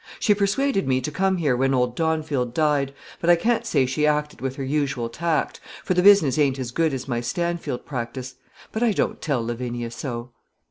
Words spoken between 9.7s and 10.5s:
so."